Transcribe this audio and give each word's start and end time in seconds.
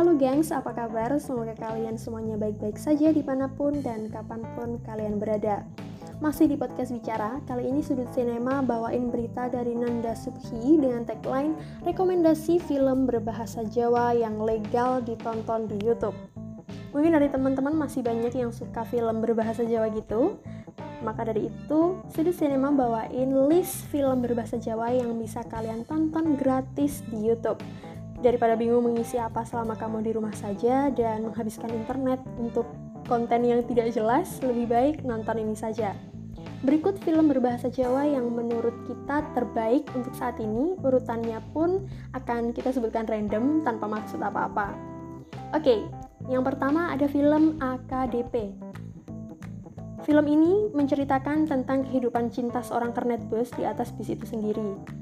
Halo 0.00 0.16
gengs, 0.16 0.48
apa 0.48 0.72
kabar? 0.72 1.12
Semoga 1.20 1.52
kalian 1.60 2.00
semuanya 2.00 2.40
baik-baik 2.40 2.80
saja 2.80 3.12
di 3.12 3.20
mana 3.20 3.52
pun 3.52 3.84
dan 3.84 4.08
kapan 4.08 4.40
pun 4.56 4.80
kalian 4.80 5.20
berada. 5.20 5.60
Masih 6.24 6.48
di 6.48 6.56
podcast 6.56 6.88
bicara, 6.88 7.36
kali 7.44 7.68
ini 7.68 7.84
Sudut 7.84 8.08
Sinema 8.16 8.64
bawain 8.64 9.12
berita 9.12 9.52
dari 9.52 9.76
Nanda 9.76 10.16
Subhi 10.16 10.80
dengan 10.80 11.04
tagline 11.04 11.52
Rekomendasi 11.84 12.64
film 12.64 13.04
berbahasa 13.04 13.60
Jawa 13.68 14.16
yang 14.16 14.40
legal 14.40 15.04
ditonton 15.04 15.68
di 15.68 15.76
Youtube. 15.84 16.16
Mungkin 16.96 17.20
dari 17.20 17.28
teman-teman 17.28 17.76
masih 17.76 18.00
banyak 18.00 18.32
yang 18.32 18.56
suka 18.56 18.88
film 18.88 19.20
berbahasa 19.20 19.68
Jawa 19.68 19.92
gitu, 19.92 20.40
maka 21.04 21.28
dari 21.28 21.52
itu, 21.52 22.00
Sudut 22.08 22.32
Cinema 22.32 22.72
bawain 22.72 23.52
list 23.52 23.84
film 23.92 24.24
berbahasa 24.24 24.56
Jawa 24.56 24.96
yang 24.96 25.12
bisa 25.20 25.44
kalian 25.44 25.84
tonton 25.84 26.40
gratis 26.40 27.04
di 27.12 27.28
YouTube. 27.28 27.60
Daripada 28.20 28.52
bingung 28.52 28.84
mengisi 28.84 29.16
apa 29.16 29.48
selama 29.48 29.80
kamu 29.80 30.04
di 30.04 30.12
rumah 30.12 30.36
saja 30.36 30.92
dan 30.92 31.24
menghabiskan 31.24 31.72
internet 31.72 32.20
untuk 32.36 32.68
konten 33.08 33.48
yang 33.48 33.64
tidak 33.64 33.96
jelas, 33.96 34.38
lebih 34.44 34.68
baik 34.68 34.96
nonton 35.08 35.40
ini 35.40 35.56
saja. 35.56 35.96
Berikut 36.60 37.00
film 37.00 37.32
berbahasa 37.32 37.72
Jawa 37.72 38.04
yang 38.04 38.28
menurut 38.36 38.84
kita 38.84 39.24
terbaik 39.32 39.88
untuk 39.96 40.12
saat 40.12 40.36
ini. 40.36 40.76
Urutannya 40.84 41.40
pun 41.56 41.88
akan 42.12 42.52
kita 42.52 42.76
sebutkan 42.76 43.08
random 43.08 43.64
tanpa 43.64 43.88
maksud 43.88 44.20
apa-apa. 44.20 44.76
Oke, 45.56 45.88
yang 46.28 46.44
pertama 46.44 46.92
ada 46.92 47.08
film 47.08 47.56
AKDP. 47.56 48.52
Film 50.04 50.26
ini 50.28 50.68
menceritakan 50.76 51.48
tentang 51.48 51.88
kehidupan 51.88 52.28
cinta 52.28 52.60
seorang 52.60 52.92
kernet 52.92 53.24
bus 53.32 53.48
di 53.56 53.64
atas 53.64 53.96
bis 53.96 54.12
itu 54.12 54.28
sendiri. 54.28 54.99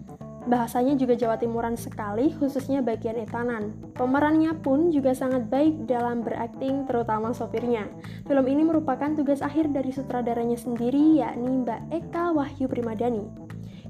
Bahasanya 0.49 0.97
juga 0.97 1.13
Jawa 1.13 1.37
Timuran 1.37 1.77
sekali, 1.77 2.33
khususnya 2.33 2.81
bagian 2.81 3.21
etanan. 3.21 3.77
Pemerannya 3.93 4.57
pun 4.57 4.89
juga 4.89 5.13
sangat 5.13 5.45
baik 5.53 5.85
dalam 5.85 6.25
berakting, 6.25 6.89
terutama 6.89 7.37
sopirnya. 7.37 7.85
Film 8.25 8.49
ini 8.49 8.65
merupakan 8.65 9.13
tugas 9.13 9.45
akhir 9.45 9.69
dari 9.77 9.93
sutradaranya 9.93 10.57
sendiri, 10.57 11.21
yakni 11.21 11.69
Mbak 11.69 11.81
Eka 11.93 12.33
Wahyu 12.33 12.65
Primadani. 12.65 13.29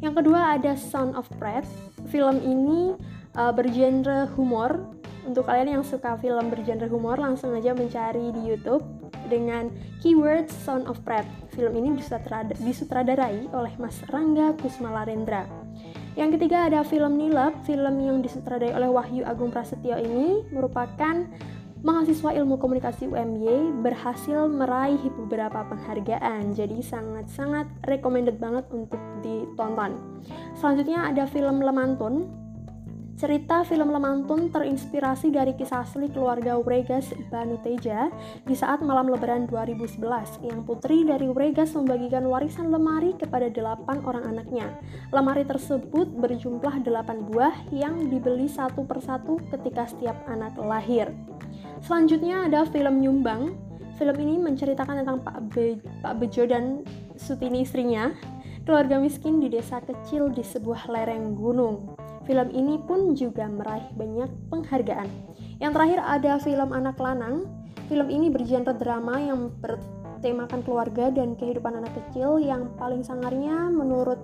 Yang 0.03 0.19
kedua 0.19 0.59
ada 0.59 0.75
Sound 0.75 1.15
of 1.15 1.31
Pratt. 1.39 1.63
Film 2.11 2.43
ini 2.43 2.99
uh, 3.39 3.55
bergenre 3.55 4.27
humor. 4.35 4.83
Untuk 5.31 5.47
kalian 5.47 5.79
yang 5.79 5.85
suka 5.87 6.19
film 6.19 6.51
bergenre 6.51 6.91
humor, 6.91 7.23
langsung 7.23 7.55
aja 7.55 7.71
mencari 7.71 8.35
di 8.35 8.51
YouTube 8.51 8.83
dengan 9.31 9.71
keyword 10.03 10.51
Sound 10.51 10.91
of 10.91 10.99
Pratt. 11.07 11.27
Film 11.55 11.79
ini 11.79 12.03
disutradarai 12.59 13.47
oleh 13.55 13.75
Mas 13.79 14.03
Rangga 14.11 14.59
Kusmalarendra. 14.59 15.47
Yang 16.15 16.39
ketiga 16.39 16.71
ada 16.71 16.81
film 16.87 17.19
Nilab, 17.19 17.67
film 17.67 17.95
yang 18.01 18.23
disutradarai 18.23 18.77
oleh 18.77 18.89
Wahyu 18.89 19.27
Agung 19.27 19.51
Prasetyo 19.51 19.99
ini 19.99 20.47
merupakan 20.55 21.27
mahasiswa 21.83 22.35
ilmu 22.35 22.59
komunikasi 22.59 23.07
UMY 23.07 23.83
berhasil 23.83 24.51
meraih 24.51 24.99
beberapa 25.15 25.63
penghargaan. 25.67 26.55
Jadi 26.55 26.83
sangat-sangat 26.83 27.67
recommended 27.87 28.43
banget 28.43 28.67
untuk 28.75 28.99
ditonton. 29.23 29.99
Selanjutnya 30.59 31.07
ada 31.07 31.27
film 31.31 31.63
Lemantun 31.63 32.38
Cerita 33.19 33.67
film 33.67 33.91
Lemantun 33.91 34.47
terinspirasi 34.47 35.35
dari 35.35 35.51
kisah 35.59 35.83
asli 35.83 36.07
keluarga 36.07 36.55
Uregas 36.55 37.11
Banu 37.27 37.59
Teja 37.67 38.15
di 38.47 38.55
saat 38.55 38.79
malam 38.79 39.11
lebaran 39.11 39.51
2011 39.51 40.47
yang 40.47 40.63
putri 40.63 41.03
dari 41.03 41.27
Uregas 41.27 41.75
membagikan 41.75 42.23
warisan 42.31 42.71
lemari 42.71 43.19
kepada 43.19 43.51
delapan 43.51 43.99
orang 44.07 44.23
anaknya. 44.23 44.71
Lemari 45.11 45.43
tersebut 45.43 46.15
berjumlah 46.15 46.87
delapan 46.87 47.27
buah 47.27 47.59
yang 47.75 48.07
dibeli 48.07 48.47
satu 48.47 48.87
persatu 48.87 49.43
ketika 49.51 49.91
setiap 49.91 50.15
anak 50.31 50.55
lahir. 50.55 51.11
Selanjutnya 51.83 52.47
ada 52.47 52.71
film 52.71 53.03
Nyumbang. 53.03 53.51
Film 53.99 54.15
ini 54.23 54.39
menceritakan 54.39 55.03
tentang 55.03 55.19
Pak, 55.27 55.59
Be 55.59 55.83
Pak 56.07 56.23
Bejo 56.23 56.47
dan 56.47 56.87
Sutini 57.19 57.67
istrinya, 57.67 58.15
keluarga 58.63 59.03
miskin 59.03 59.43
di 59.43 59.51
desa 59.51 59.83
kecil 59.83 60.31
di 60.31 60.47
sebuah 60.47 60.87
lereng 60.87 61.35
gunung. 61.35 61.99
Film 62.29 62.53
ini 62.53 62.77
pun 62.85 63.17
juga 63.17 63.49
meraih 63.49 63.89
banyak 63.97 64.29
penghargaan. 64.53 65.09
Yang 65.65 65.73
terakhir 65.73 66.01
ada 66.05 66.33
film 66.37 66.69
Anak 66.77 67.01
Lanang. 67.01 67.49
Film 67.89 68.13
ini 68.13 68.29
bergenre 68.29 68.77
drama 68.77 69.17
yang 69.17 69.49
bertemakan 69.65 70.61
keluarga 70.61 71.09
dan 71.09 71.33
kehidupan 71.41 71.81
anak 71.81 71.97
kecil 71.97 72.37
yang 72.37 72.69
paling 72.77 73.01
sangarnya 73.01 73.73
menurut 73.73 74.21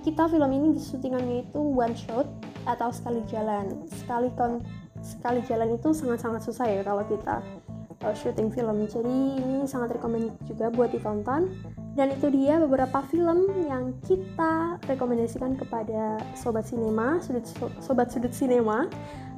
kita 0.00 0.32
film 0.32 0.48
ini 0.48 0.80
syutingannya 0.80 1.44
itu 1.44 1.60
one 1.60 1.92
shot 1.92 2.24
atau 2.64 2.88
sekali 2.88 3.20
jalan. 3.28 3.84
Sekali 3.84 4.32
kon 4.32 4.64
sekali 5.04 5.44
jalan 5.44 5.76
itu 5.76 5.92
sangat-sangat 5.92 6.40
susah 6.48 6.66
ya 6.72 6.80
kalau 6.80 7.04
kita 7.04 7.44
uh, 8.00 8.14
syuting 8.16 8.48
film. 8.48 8.88
Jadi 8.88 9.44
ini 9.44 9.68
sangat 9.68 10.00
rekomend 10.00 10.32
juga 10.48 10.72
buat 10.72 10.88
ditonton. 10.88 11.52
Dan 11.92 12.16
itu 12.16 12.32
dia 12.32 12.56
beberapa 12.56 13.04
film 13.12 13.52
yang 13.68 13.92
kita 14.08 14.80
rekomendasikan 14.88 15.60
kepada 15.60 16.24
sobat 16.32 16.64
sinema, 16.64 17.20
sudut 17.20 17.44
sobat 17.84 18.08
sudut 18.08 18.32
sinema 18.32 18.88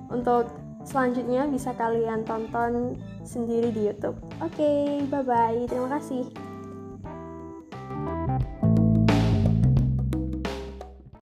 untuk 0.06 0.54
selanjutnya 0.86 1.50
bisa 1.50 1.74
kalian 1.74 2.22
tonton 2.22 2.94
sendiri 3.26 3.74
di 3.74 3.90
YouTube. 3.90 4.14
Oke, 4.38 4.54
okay, 4.62 5.02
bye 5.10 5.26
bye. 5.26 5.66
Terima 5.66 5.98
kasih. 5.98 6.53